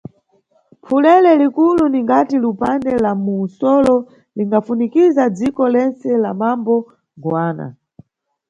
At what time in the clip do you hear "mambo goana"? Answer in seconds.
6.41-7.67